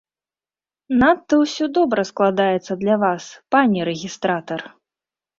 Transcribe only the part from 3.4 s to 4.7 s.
пане рэгістратар.